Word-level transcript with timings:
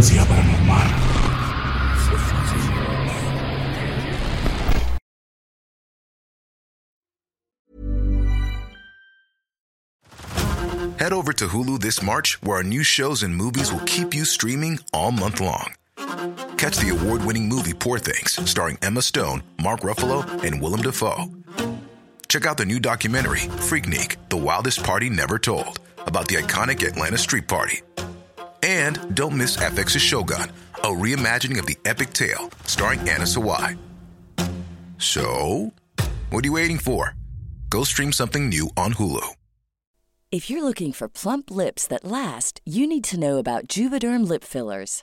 Frecuencia 0.00 0.24
paranormal. 0.24 0.80
Head 10.98 11.12
over 11.12 11.32
to 11.32 11.46
Hulu 11.48 11.80
this 11.80 12.02
March, 12.02 12.42
where 12.42 12.58
our 12.58 12.62
new 12.62 12.82
shows 12.82 13.22
and 13.22 13.34
movies 13.34 13.72
will 13.72 13.80
keep 13.80 14.14
you 14.14 14.24
streaming 14.24 14.80
all 14.92 15.12
month 15.12 15.40
long. 15.40 15.74
Catch 16.56 16.76
the 16.76 16.90
award 16.90 17.24
winning 17.24 17.48
movie 17.48 17.74
Poor 17.74 17.98
Things, 17.98 18.38
starring 18.48 18.78
Emma 18.82 19.02
Stone, 19.02 19.42
Mark 19.62 19.80
Ruffalo, 19.80 20.24
and 20.44 20.60
Willem 20.60 20.82
Dafoe. 20.82 21.24
Check 22.28 22.46
out 22.46 22.58
the 22.58 22.66
new 22.66 22.78
documentary, 22.78 23.40
Freaknik 23.40 24.16
The 24.28 24.36
Wildest 24.36 24.84
Party 24.84 25.10
Never 25.10 25.38
Told, 25.38 25.80
about 26.06 26.28
the 26.28 26.36
iconic 26.36 26.86
Atlanta 26.86 27.18
Street 27.18 27.48
Party. 27.48 27.80
And 28.62 29.14
don't 29.14 29.36
miss 29.36 29.56
FX's 29.56 30.02
Shogun, 30.02 30.50
a 30.76 30.88
reimagining 30.88 31.58
of 31.58 31.66
the 31.66 31.78
epic 31.84 32.12
tale, 32.12 32.50
starring 32.64 33.00
Anna 33.00 33.24
Sawai. 33.24 33.76
So, 34.98 35.72
what 36.30 36.44
are 36.44 36.48
you 36.48 36.52
waiting 36.52 36.78
for? 36.78 37.14
Go 37.70 37.84
stream 37.84 38.12
something 38.12 38.48
new 38.48 38.68
on 38.76 38.94
Hulu. 38.94 39.26
If 40.30 40.48
you're 40.48 40.62
looking 40.62 40.92
for 40.92 41.08
plump 41.08 41.50
lips 41.50 41.88
that 41.88 42.04
last, 42.04 42.60
you 42.64 42.86
need 42.86 43.02
to 43.04 43.18
know 43.18 43.38
about 43.38 43.66
Juvederm 43.66 44.28
lip 44.28 44.44
fillers. 44.44 45.02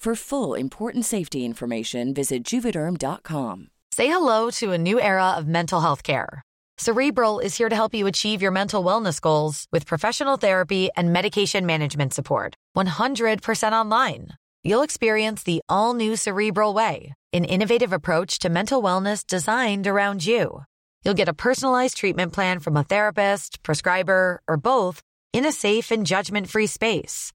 For 0.00 0.14
full 0.14 0.54
important 0.54 1.04
safety 1.04 1.44
information, 1.44 2.14
visit 2.14 2.42
juvederm.com. 2.42 3.68
Say 3.92 4.06
hello 4.06 4.48
to 4.52 4.72
a 4.72 4.78
new 4.78 4.98
era 4.98 5.34
of 5.36 5.46
mental 5.46 5.82
health 5.82 6.02
care. 6.02 6.40
Cerebral 6.78 7.38
is 7.38 7.54
here 7.54 7.68
to 7.68 7.76
help 7.76 7.92
you 7.92 8.06
achieve 8.06 8.40
your 8.40 8.50
mental 8.50 8.82
wellness 8.82 9.20
goals 9.20 9.66
with 9.72 9.84
professional 9.84 10.38
therapy 10.38 10.88
and 10.96 11.12
medication 11.12 11.66
management 11.66 12.14
support. 12.14 12.54
100% 12.74 13.72
online. 13.74 14.28
You'll 14.64 14.80
experience 14.80 15.42
the 15.42 15.60
all 15.68 15.92
new 15.92 16.16
Cerebral 16.16 16.72
Way, 16.72 17.12
an 17.34 17.44
innovative 17.44 17.92
approach 17.92 18.38
to 18.38 18.48
mental 18.48 18.82
wellness 18.82 19.26
designed 19.26 19.86
around 19.86 20.24
you. 20.24 20.64
You'll 21.04 21.20
get 21.20 21.28
a 21.28 21.34
personalized 21.34 21.98
treatment 21.98 22.32
plan 22.32 22.60
from 22.60 22.78
a 22.78 22.84
therapist, 22.84 23.62
prescriber, 23.62 24.40
or 24.48 24.56
both 24.56 25.02
in 25.34 25.44
a 25.44 25.52
safe 25.52 25.90
and 25.90 26.06
judgment 26.06 26.48
free 26.48 26.68
space. 26.68 27.34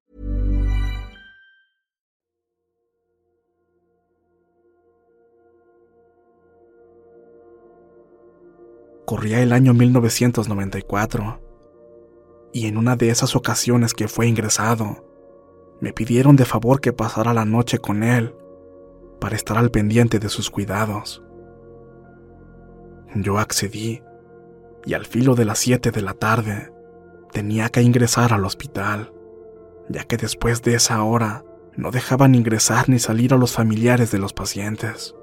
Corría 9.11 9.41
el 9.41 9.51
año 9.51 9.73
1994 9.73 11.41
y 12.53 12.67
en 12.67 12.77
una 12.77 12.95
de 12.95 13.09
esas 13.09 13.35
ocasiones 13.35 13.93
que 13.93 14.07
fue 14.07 14.25
ingresado, 14.25 15.05
me 15.81 15.91
pidieron 15.91 16.37
de 16.37 16.45
favor 16.45 16.79
que 16.79 16.93
pasara 16.93 17.33
la 17.33 17.43
noche 17.43 17.79
con 17.79 18.03
él 18.03 18.33
para 19.19 19.35
estar 19.35 19.57
al 19.57 19.69
pendiente 19.69 20.17
de 20.19 20.29
sus 20.29 20.49
cuidados. 20.49 21.21
Yo 23.13 23.37
accedí 23.37 24.01
y 24.85 24.93
al 24.93 25.05
filo 25.05 25.35
de 25.35 25.43
las 25.43 25.59
7 25.59 25.91
de 25.91 26.01
la 26.01 26.13
tarde 26.13 26.71
tenía 27.33 27.67
que 27.67 27.81
ingresar 27.81 28.31
al 28.31 28.45
hospital, 28.45 29.11
ya 29.89 30.05
que 30.05 30.15
después 30.15 30.61
de 30.61 30.75
esa 30.75 31.03
hora 31.03 31.43
no 31.75 31.91
dejaban 31.91 32.33
ingresar 32.33 32.87
ni 32.87 32.97
salir 32.97 33.33
a 33.33 33.37
los 33.37 33.51
familiares 33.51 34.09
de 34.09 34.19
los 34.19 34.31
pacientes. 34.31 35.15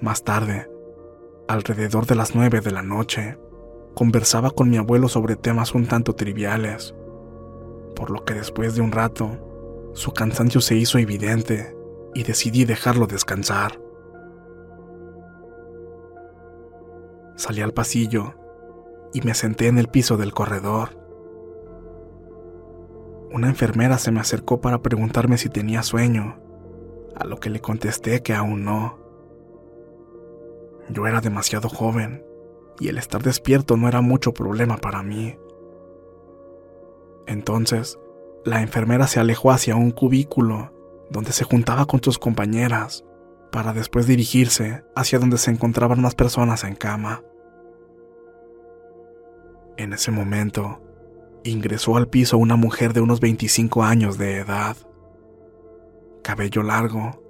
Más 0.00 0.24
tarde, 0.24 0.68
alrededor 1.48 2.06
de 2.06 2.14
las 2.14 2.34
9 2.34 2.60
de 2.60 2.70
la 2.70 2.82
noche, 2.82 3.38
conversaba 3.94 4.50
con 4.50 4.68
mi 4.68 4.76
abuelo 4.76 5.08
sobre 5.08 5.36
temas 5.36 5.74
un 5.74 5.86
tanto 5.86 6.14
triviales, 6.14 6.94
por 7.94 8.10
lo 8.10 8.24
que 8.24 8.34
después 8.34 8.74
de 8.74 8.82
un 8.82 8.92
rato, 8.92 9.90
su 9.94 10.12
cansancio 10.12 10.60
se 10.60 10.76
hizo 10.76 10.98
evidente 10.98 11.74
y 12.14 12.22
decidí 12.24 12.64
dejarlo 12.64 13.06
descansar. 13.06 13.80
Salí 17.36 17.60
al 17.60 17.72
pasillo 17.72 18.34
y 19.12 19.20
me 19.22 19.34
senté 19.34 19.68
en 19.68 19.78
el 19.78 19.88
piso 19.88 20.16
del 20.16 20.32
corredor. 20.32 20.90
Una 23.32 23.48
enfermera 23.48 23.98
se 23.98 24.10
me 24.10 24.20
acercó 24.20 24.60
para 24.60 24.82
preguntarme 24.82 25.38
si 25.38 25.48
tenía 25.48 25.82
sueño, 25.82 26.38
a 27.14 27.24
lo 27.24 27.38
que 27.38 27.50
le 27.50 27.60
contesté 27.60 28.22
que 28.22 28.34
aún 28.34 28.64
no. 28.64 29.05
Yo 30.88 31.06
era 31.06 31.20
demasiado 31.20 31.68
joven 31.68 32.24
y 32.78 32.88
el 32.88 32.98
estar 32.98 33.22
despierto 33.22 33.76
no 33.76 33.88
era 33.88 34.00
mucho 34.00 34.32
problema 34.32 34.76
para 34.76 35.02
mí. 35.02 35.38
Entonces, 37.26 37.98
la 38.44 38.62
enfermera 38.62 39.06
se 39.06 39.18
alejó 39.18 39.50
hacia 39.50 39.76
un 39.76 39.90
cubículo 39.90 40.72
donde 41.10 41.32
se 41.32 41.44
juntaba 41.44 41.86
con 41.86 42.02
sus 42.02 42.18
compañeras 42.18 43.04
para 43.50 43.72
después 43.72 44.06
dirigirse 44.06 44.84
hacia 44.94 45.18
donde 45.18 45.38
se 45.38 45.50
encontraban 45.50 46.00
más 46.00 46.14
personas 46.14 46.64
en 46.64 46.74
cama. 46.74 47.22
En 49.76 49.92
ese 49.92 50.10
momento, 50.10 50.80
ingresó 51.42 51.96
al 51.96 52.08
piso 52.08 52.38
una 52.38 52.56
mujer 52.56 52.92
de 52.92 53.00
unos 53.00 53.20
25 53.20 53.82
años 53.82 54.18
de 54.18 54.38
edad. 54.38 54.76
Cabello 56.22 56.62
largo, 56.62 57.22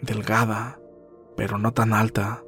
delgada, 0.00 0.80
pero 1.36 1.58
no 1.58 1.72
tan 1.72 1.92
alta 1.92 2.42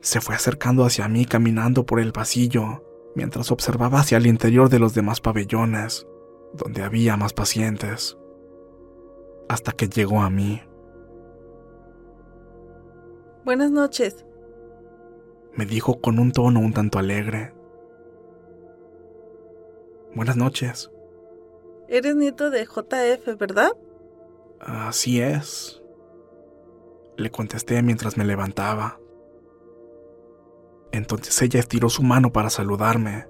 se 0.00 0.20
fue 0.20 0.34
acercando 0.34 0.84
hacia 0.84 1.08
mí 1.08 1.24
caminando 1.24 1.84
por 1.86 2.00
el 2.00 2.12
pasillo, 2.12 2.84
mientras 3.14 3.50
observaba 3.50 4.00
hacia 4.00 4.18
el 4.18 4.26
interior 4.26 4.68
de 4.68 4.78
los 4.78 4.94
demás 4.94 5.20
pabellones, 5.20 6.06
donde 6.54 6.82
había 6.82 7.16
más 7.16 7.32
pacientes, 7.32 8.18
hasta 9.48 9.72
que 9.72 9.88
llegó 9.88 10.22
a 10.22 10.30
mí. 10.30 10.62
Buenas 13.44 13.70
noches, 13.70 14.24
me 15.54 15.66
dijo 15.66 16.00
con 16.00 16.18
un 16.18 16.32
tono 16.32 16.60
un 16.60 16.72
tanto 16.72 16.98
alegre. 16.98 17.52
Buenas 20.14 20.36
noches. 20.36 20.90
Eres 21.88 22.14
nieto 22.14 22.50
de 22.50 22.64
JF, 22.64 23.36
¿verdad? 23.38 23.72
Así 24.60 25.20
es. 25.20 25.82
Le 27.16 27.30
contesté 27.30 27.82
mientras 27.82 28.16
me 28.16 28.24
levantaba. 28.24 28.99
Entonces 30.92 31.40
ella 31.42 31.60
estiró 31.60 31.88
su 31.88 32.02
mano 32.02 32.32
para 32.32 32.50
saludarme. 32.50 33.26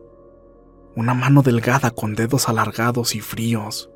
Una 0.96 1.14
mano 1.14 1.42
delgada 1.42 1.90
con 1.90 2.14
dedos 2.14 2.48
alargados 2.48 3.14
y 3.14 3.20
fríos. 3.20 3.90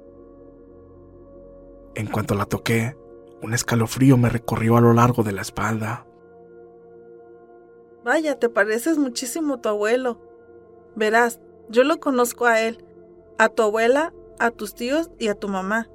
En 1.94 2.06
cuanto 2.06 2.34
la 2.34 2.46
toqué, 2.46 2.96
un 3.42 3.54
escalofrío 3.54 4.16
me 4.16 4.28
recorrió 4.28 4.76
a 4.76 4.80
lo 4.80 4.92
largo 4.92 5.22
de 5.22 5.32
la 5.32 5.42
espalda. 5.42 6.06
Vaya, 8.04 8.38
te 8.38 8.48
pareces 8.48 8.98
muchísimo 8.98 9.54
a 9.54 9.60
tu 9.60 9.68
abuelo. 9.68 10.20
Verás, 10.94 11.40
yo 11.68 11.84
lo 11.84 12.00
conozco 12.00 12.46
a 12.46 12.60
él, 12.60 12.84
a 13.38 13.48
tu 13.48 13.62
abuela, 13.62 14.12
a 14.38 14.50
tus 14.50 14.74
tíos 14.74 15.10
y 15.18 15.28
a 15.28 15.34
tu 15.34 15.48
mamá. 15.48 15.88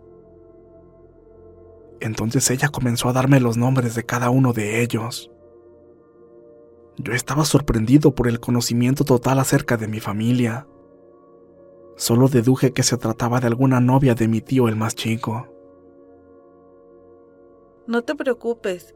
Entonces 1.99 2.49
ella 2.49 2.69
comenzó 2.69 3.09
a 3.09 3.13
darme 3.13 3.39
los 3.39 3.57
nombres 3.57 3.93
de 3.95 4.05
cada 4.05 4.29
uno 4.29 4.53
de 4.53 4.81
ellos. 4.81 5.31
Yo 7.01 7.13
estaba 7.13 7.45
sorprendido 7.45 8.13
por 8.13 8.27
el 8.27 8.41
conocimiento 8.41 9.05
total 9.05 9.39
acerca 9.39 9.77
de 9.77 9.87
mi 9.87 10.01
familia. 10.01 10.67
Solo 11.95 12.27
deduje 12.27 12.73
que 12.73 12.83
se 12.83 12.97
trataba 12.97 13.39
de 13.39 13.47
alguna 13.47 13.79
novia 13.79 14.15
de 14.15 14.27
mi 14.27 14.41
tío 14.41 14.67
el 14.67 14.75
más 14.75 14.95
chico. 14.95 15.47
No 17.87 18.03
te 18.03 18.15
preocupes, 18.15 18.95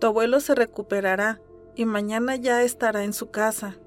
tu 0.00 0.08
abuelo 0.08 0.40
se 0.40 0.56
recuperará 0.56 1.40
y 1.76 1.84
mañana 1.84 2.34
ya 2.34 2.64
estará 2.64 3.04
en 3.04 3.12
su 3.12 3.30
casa. 3.30 3.78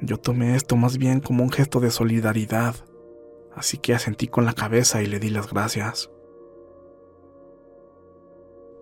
Yo 0.00 0.16
tomé 0.16 0.56
esto 0.56 0.76
más 0.76 0.96
bien 0.96 1.20
como 1.20 1.42
un 1.42 1.50
gesto 1.50 1.80
de 1.80 1.90
solidaridad, 1.90 2.76
así 3.54 3.76
que 3.76 3.92
asentí 3.92 4.26
con 4.26 4.46
la 4.46 4.54
cabeza 4.54 5.02
y 5.02 5.06
le 5.06 5.18
di 5.18 5.28
las 5.28 5.52
gracias. 5.52 6.10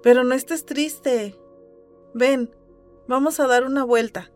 Pero 0.05 0.23
no 0.23 0.37
estés 0.37 0.64
triste. 0.64 1.35
Ven, 2.19 2.51
vamos 3.09 3.41
a 3.41 3.47
dar 3.47 3.65
una 3.65 3.85
vuelta. 3.85 4.31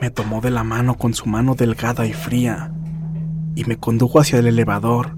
Me 0.00 0.12
tomó 0.12 0.40
de 0.40 0.52
la 0.52 0.62
mano 0.62 0.96
con 0.96 1.12
su 1.12 1.26
mano 1.26 1.56
delgada 1.56 2.06
y 2.06 2.12
fría 2.12 2.72
y 3.56 3.64
me 3.64 3.76
condujo 3.78 4.20
hacia 4.20 4.38
el 4.38 4.46
elevador, 4.46 5.16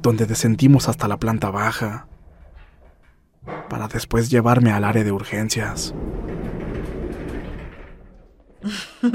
donde 0.00 0.24
descendimos 0.24 0.88
hasta 0.88 1.06
la 1.06 1.18
planta 1.18 1.50
baja, 1.50 2.08
para 3.68 3.88
después 3.88 4.30
llevarme 4.30 4.72
al 4.72 4.84
área 4.84 5.04
de 5.04 5.12
urgencias. 5.12 5.94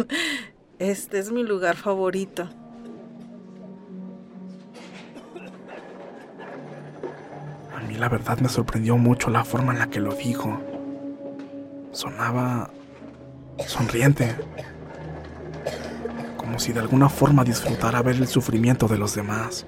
Este 0.77 1.17
es 1.17 1.31
mi 1.31 1.43
lugar 1.43 1.77
favorito. 1.77 2.47
A 7.81 7.87
mí 7.87 7.95
la 7.95 8.09
verdad 8.09 8.37
me 8.39 8.49
sorprendió 8.49 8.97
mucho 8.97 9.29
la 9.29 9.43
forma 9.43 9.73
en 9.73 9.79
la 9.79 9.87
que 9.87 9.99
lo 9.99 10.13
dijo. 10.13 10.59
Sonaba 11.91 12.69
sonriente, 13.67 14.35
como 16.37 16.59
si 16.59 16.73
de 16.73 16.79
alguna 16.79 17.09
forma 17.09 17.43
disfrutara 17.43 18.01
ver 18.01 18.17
el 18.17 18.27
sufrimiento 18.27 18.87
de 18.87 18.97
los 18.97 19.15
demás. 19.15 19.65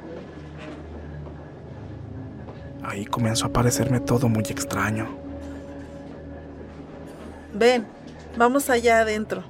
Ahí 2.84 3.06
comenzó 3.06 3.48
a 3.48 3.54
parecerme 3.54 4.00
todo 4.00 4.30
muy 4.30 4.44
extraño. 4.44 5.08
Ven, 7.54 7.86
vamos 8.38 8.70
allá 8.70 9.00
adentro. 9.00 9.44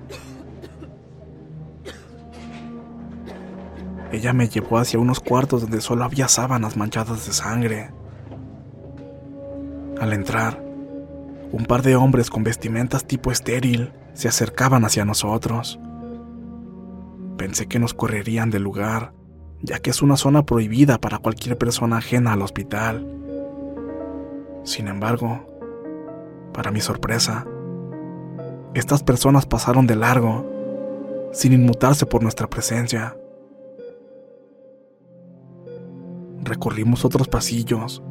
Ella 4.12 4.32
me 4.32 4.48
llevó 4.48 4.78
hacia 4.78 5.00
unos 5.00 5.20
cuartos 5.20 5.62
donde 5.62 5.82
solo 5.82 6.04
había 6.04 6.28
sábanas 6.28 6.78
manchadas 6.78 7.26
de 7.26 7.34
sangre. 7.34 7.90
Al 10.04 10.12
entrar, 10.12 10.62
un 11.54 11.64
par 11.66 11.82
de 11.82 11.96
hombres 11.96 12.30
con 12.30 12.44
vestimentas 12.44 13.06
tipo 13.06 13.32
estéril 13.32 13.94
se 14.12 14.28
acercaban 14.28 14.84
hacia 14.84 15.06
nosotros. 15.06 15.80
Pensé 17.38 17.68
que 17.68 17.80
nos 17.80 17.94
correrían 17.94 18.50
del 18.50 18.64
lugar, 18.64 19.14
ya 19.62 19.80
que 19.80 19.92
es 19.92 20.02
una 20.02 20.18
zona 20.18 20.46
prohibida 20.46 21.00
para 21.00 21.20
cualquier 21.20 21.58
persona 21.58 22.00
ajena 22.00 22.34
al 22.34 22.42
hospital. 22.42 23.08
Sin 24.66 24.90
embargo, 24.90 25.48
para 26.52 26.70
mi 26.70 26.82
sorpresa, 26.82 27.48
estas 28.74 29.04
personas 29.04 29.46
pasaron 29.46 29.88
de 29.88 29.96
largo, 29.96 30.46
sin 31.32 31.54
inmutarse 31.54 32.06
por 32.06 32.22
nuestra 32.22 32.50
presencia. 32.50 33.16
Recorrimos 36.44 37.06
otros 37.06 37.30
pasillos 37.30 38.04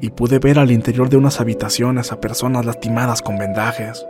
y 0.00 0.10
pude 0.10 0.38
ver 0.38 0.58
al 0.58 0.70
interior 0.70 1.08
de 1.08 1.16
unas 1.16 1.40
habitaciones 1.40 2.12
a 2.12 2.20
personas 2.20 2.64
lastimadas 2.64 3.22
con 3.22 3.38
vendajes. 3.38 4.06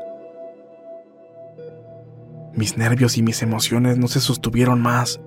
Mis 2.54 2.76
nervios 2.76 3.18
y 3.18 3.22
mis 3.22 3.42
emociones 3.42 3.98
no 3.98 4.08
se 4.08 4.20
sostuvieron 4.20 4.80
más 4.80 5.20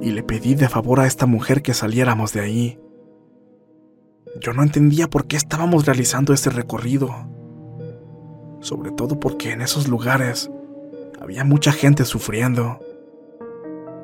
y 0.00 0.12
le 0.12 0.22
pedí 0.22 0.54
de 0.54 0.68
favor 0.68 1.00
a 1.00 1.06
esta 1.06 1.26
mujer 1.26 1.62
que 1.62 1.74
saliéramos 1.74 2.32
de 2.32 2.40
ahí. 2.40 2.80
Yo 4.40 4.52
no 4.52 4.62
entendía 4.62 5.08
por 5.08 5.26
qué 5.26 5.36
estábamos 5.36 5.86
realizando 5.86 6.32
este 6.32 6.50
recorrido, 6.50 7.10
sobre 8.60 8.92
todo 8.92 9.20
porque 9.20 9.52
en 9.52 9.60
esos 9.60 9.88
lugares 9.88 10.50
había 11.20 11.44
mucha 11.44 11.72
gente 11.72 12.04
sufriendo. 12.04 12.80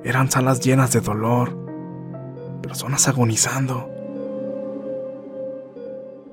Eran 0.05 0.31
salas 0.31 0.61
llenas 0.61 0.93
de 0.93 1.01
dolor, 1.01 1.57
personas 2.63 3.09
agonizando. 3.09 3.96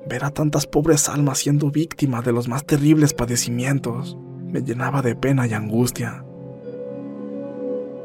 Ver 0.08 0.26
a 0.26 0.32
tantas 0.32 0.68
pobres 0.68 1.08
almas 1.08 1.38
siendo 1.38 1.72
víctimas 1.72 2.26
de 2.26 2.34
los 2.34 2.48
más 2.48 2.66
terribles 2.66 3.14
padecimientos 3.14 4.18
me 4.46 4.62
llenaba 4.62 5.02
de 5.02 5.16
pena 5.16 5.48
y 5.48 5.54
angustia. 5.54 6.26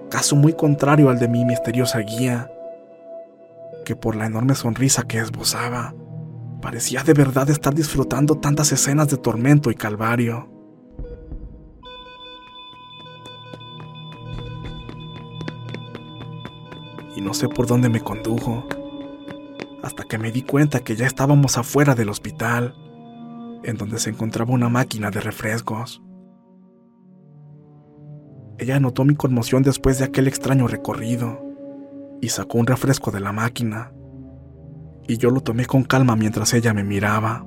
Caso 0.08 0.36
muy 0.36 0.54
contrario 0.54 1.10
al 1.10 1.18
de 1.18 1.28
mi 1.28 1.44
misteriosa 1.44 1.98
guía, 1.98 2.50
que 3.84 3.96
por 3.96 4.16
la 4.16 4.26
enorme 4.26 4.54
sonrisa 4.54 5.02
que 5.02 5.18
esbozaba, 5.18 5.94
parecía 6.62 7.02
de 7.02 7.12
verdad 7.12 7.50
estar 7.50 7.74
disfrutando 7.74 8.36
tantas 8.36 8.72
escenas 8.72 9.08
de 9.08 9.16
tormento 9.16 9.70
y 9.70 9.74
calvario. 9.74 10.48
Y 17.16 17.20
no 17.20 17.34
sé 17.34 17.48
por 17.48 17.66
dónde 17.66 17.88
me 17.88 18.00
condujo, 18.00 18.66
hasta 19.88 20.04
que 20.04 20.18
me 20.18 20.30
di 20.30 20.42
cuenta 20.42 20.80
que 20.80 20.96
ya 20.96 21.06
estábamos 21.06 21.56
afuera 21.56 21.94
del 21.94 22.10
hospital, 22.10 22.74
en 23.64 23.76
donde 23.78 23.98
se 23.98 24.10
encontraba 24.10 24.52
una 24.52 24.68
máquina 24.68 25.10
de 25.10 25.20
refrescos. 25.20 26.02
Ella 28.58 28.78
notó 28.80 29.06
mi 29.06 29.14
conmoción 29.14 29.62
después 29.62 29.98
de 29.98 30.04
aquel 30.04 30.28
extraño 30.28 30.68
recorrido 30.68 31.40
y 32.20 32.28
sacó 32.28 32.58
un 32.58 32.66
refresco 32.66 33.10
de 33.10 33.20
la 33.20 33.32
máquina. 33.32 33.92
Y 35.06 35.16
yo 35.16 35.30
lo 35.30 35.40
tomé 35.40 35.64
con 35.64 35.84
calma 35.84 36.16
mientras 36.16 36.52
ella 36.52 36.74
me 36.74 36.84
miraba. 36.84 37.46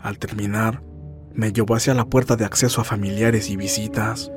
Al 0.00 0.18
terminar, 0.18 0.82
me 1.32 1.52
llevó 1.52 1.76
hacia 1.76 1.94
la 1.94 2.06
puerta 2.06 2.34
de 2.34 2.44
acceso 2.44 2.80
a 2.80 2.84
familiares 2.84 3.50
y 3.50 3.56
visitas. 3.56 4.32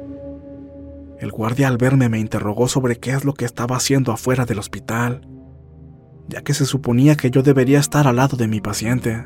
El 1.24 1.32
guardia 1.32 1.70
al 1.70 1.78
verme 1.78 2.10
me 2.10 2.20
interrogó 2.20 2.68
sobre 2.68 2.98
qué 2.98 3.12
es 3.12 3.24
lo 3.24 3.34
que 3.34 3.46
estaba 3.46 3.78
haciendo 3.78 4.12
afuera 4.12 4.44
del 4.44 4.60
hospital, 4.60 5.26
ya 6.28 6.42
que 6.42 6.54
se 6.54 6.66
suponía 6.66 7.16
que 7.16 7.32
yo 7.32 7.44
debería 7.44 7.80
estar 7.80 8.08
al 8.08 8.18
lado 8.18 8.36
de 8.36 8.50
mi 8.50 8.60
paciente. 8.60 9.26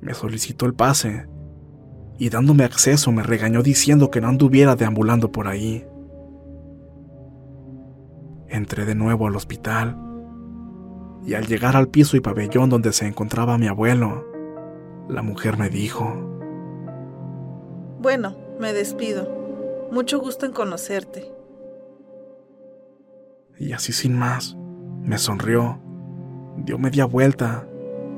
Me 0.00 0.14
solicitó 0.14 0.64
el 0.64 0.72
pase 0.72 1.26
y 2.18 2.30
dándome 2.30 2.64
acceso 2.64 3.12
me 3.12 3.22
regañó 3.22 3.62
diciendo 3.62 4.10
que 4.10 4.22
no 4.22 4.28
anduviera 4.28 4.76
deambulando 4.76 5.30
por 5.30 5.46
ahí. 5.46 5.86
Entré 8.48 8.86
de 8.86 8.94
nuevo 8.94 9.26
al 9.26 9.36
hospital 9.36 10.00
y 11.26 11.34
al 11.34 11.46
llegar 11.46 11.76
al 11.76 11.88
piso 11.88 12.16
y 12.16 12.20
pabellón 12.20 12.70
donde 12.70 12.94
se 12.94 13.06
encontraba 13.06 13.58
mi 13.58 13.66
abuelo, 13.66 14.24
la 15.06 15.20
mujer 15.20 15.58
me 15.58 15.68
dijo, 15.68 16.14
Bueno, 18.00 18.34
me 18.58 18.72
despido. 18.72 19.43
Mucho 19.90 20.18
gusto 20.20 20.46
en 20.46 20.52
conocerte. 20.52 21.30
Y 23.58 23.72
así 23.72 23.92
sin 23.92 24.18
más, 24.18 24.56
me 25.02 25.18
sonrió, 25.18 25.80
dio 26.56 26.78
media 26.78 27.04
vuelta 27.04 27.68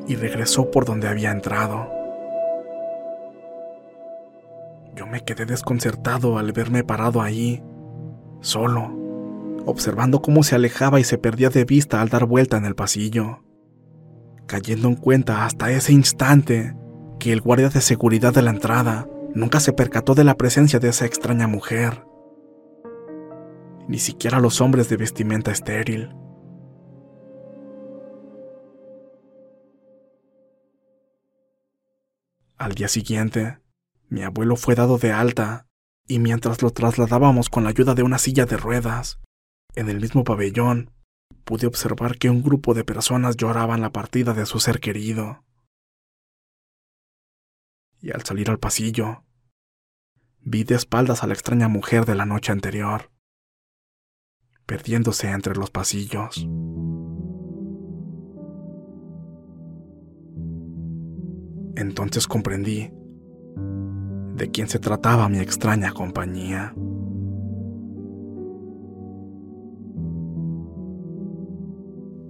y 0.07 0.15
regresó 0.15 0.71
por 0.71 0.85
donde 0.85 1.09
había 1.09 1.31
entrado. 1.31 1.93
Yo 4.95 5.07
me 5.07 5.25
quedé 5.25 5.45
desconcertado 5.45 6.39
al 6.39 6.53
verme 6.53 6.85
parado 6.85 7.21
ahí, 7.21 7.63
solo, 8.41 8.91
observando 9.67 10.23
cómo 10.23 10.43
se 10.43 10.55
alejaba 10.55 11.01
y 11.01 11.05
se 11.05 11.19
perdía 11.19 11.51
de 11.51 11.65
vista 11.65 12.01
al 12.01 12.09
dar 12.09 12.25
vuelta 12.25 12.57
en 12.57 12.65
el 12.65 12.75
pasillo, 12.75 13.43
cayendo 14.47 14.89
en 14.89 14.97
cuenta 14.97 15.45
hasta 15.45 15.71
ese 15.71 15.93
instante 15.93 16.75
que 17.19 17.33
el 17.33 17.43
guardia 17.43 17.69
de 17.69 17.81
seguridad 17.81 18.33
de 18.33 18.43
la 18.43 18.51
entrada 18.51 19.07
nunca 19.37 19.61
se 19.61 19.75
percató 19.75 20.15
de 20.15 20.25
la 20.25 20.37
presencia 20.37 20.79
de 20.79 20.89
esa 20.89 21.05
extraña 21.05 21.47
mujer, 21.47 22.07
ni 23.87 23.99
siquiera 23.99 24.41
los 24.41 24.63
hombres 24.63 24.89
de 24.89 24.97
vestimenta 24.97 25.53
estéril. 25.53 26.17
Al 32.57 32.73
día 32.75 32.89
siguiente, 32.89 33.59
Mi 34.09 34.23
abuelo 34.23 34.55
fue 34.55 34.77
dado 34.77 34.99
de 34.99 35.11
alta 35.11 35.67
y 36.07 36.21
mientras 36.21 36.63
lo 36.63 36.71
trasladábamos 36.71 37.51
con 37.51 37.65
la 37.65 37.71
ayuda 37.71 37.95
de 37.97 38.05
una 38.05 38.19
silla 38.19 38.47
de 38.47 38.57
ruedas, 38.57 39.19
en 39.75 39.89
el 39.89 40.01
mismo 40.01 40.23
pabellón, 40.23 40.93
pude 41.45 41.67
observar 41.67 42.17
que 42.17 42.31
un 42.31 42.41
grupo 42.41 42.73
de 42.73 42.85
personas 42.85 43.37
lloraban 43.37 43.81
la 43.81 43.91
partida 43.91 44.33
de 44.33 44.47
su 44.47 44.61
ser 44.61 44.79
querido. 44.79 45.45
Y 48.01 48.13
al 48.13 48.23
salir 48.23 48.49
al 48.49 48.61
pasillo, 48.61 49.26
vi 50.49 50.63
de 50.63 50.77
espaldas 50.77 51.25
a 51.25 51.27
la 51.27 51.35
extraña 51.35 51.67
mujer 51.67 52.07
de 52.07 52.15
la 52.15 52.25
noche 52.25 52.53
anterior, 52.53 53.11
perdiéndose 54.65 55.29
entre 55.29 55.57
los 55.57 55.71
pasillos. 55.71 56.47
Entonces 61.75 62.29
comprendí 62.29 62.93
de 64.37 64.51
quién 64.53 64.69
se 64.69 64.79
trataba 64.79 65.29
mi 65.29 65.41
extraña 65.41 65.91
compañía. 65.93 66.73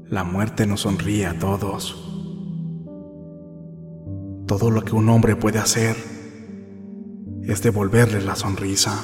La 0.09 0.25
muerte 0.25 0.67
nos 0.67 0.81
sonríe 0.81 1.27
a 1.27 1.39
todos. 1.39 2.03
Todo 4.47 4.71
lo 4.71 4.83
que 4.83 4.95
un 4.95 5.11
hombre 5.11 5.37
puede 5.37 5.59
hacer 5.59 6.16
es 7.47 7.63
devolverle 7.63 8.21
la 8.23 8.35
sonrisa. 8.35 9.03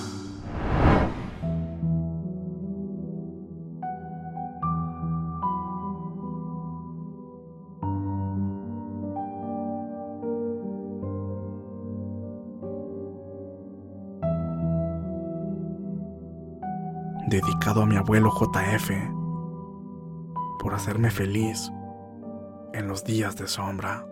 dedicado 17.28 17.82
a 17.82 17.86
mi 17.86 17.96
abuelo 17.96 18.30
JF 18.30 18.90
por 20.60 20.74
hacerme 20.74 21.10
feliz 21.10 21.72
en 22.74 22.88
los 22.88 23.04
días 23.04 23.36
de 23.36 23.48
sombra. 23.48 24.11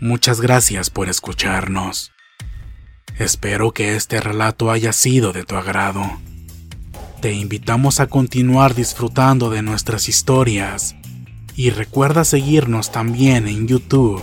Muchas 0.00 0.40
gracias 0.40 0.90
por 0.90 1.08
escucharnos. 1.08 2.12
Espero 3.18 3.72
que 3.72 3.96
este 3.96 4.20
relato 4.20 4.70
haya 4.70 4.92
sido 4.92 5.32
de 5.32 5.44
tu 5.44 5.56
agrado. 5.56 6.02
Te 7.22 7.32
invitamos 7.32 8.00
a 8.00 8.08
continuar 8.08 8.74
disfrutando 8.74 9.48
de 9.50 9.62
nuestras 9.62 10.08
historias 10.08 10.94
y 11.56 11.70
recuerda 11.70 12.24
seguirnos 12.24 12.92
también 12.92 13.48
en 13.48 13.66
YouTube 13.66 14.22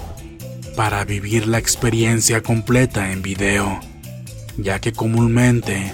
para 0.75 1.03
vivir 1.05 1.47
la 1.47 1.57
experiencia 1.57 2.43
completa 2.43 3.11
en 3.11 3.21
video, 3.21 3.79
ya 4.57 4.79
que 4.79 4.93
comúnmente 4.93 5.93